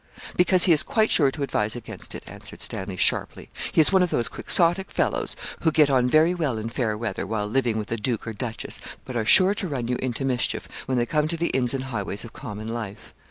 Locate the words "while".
7.27-7.45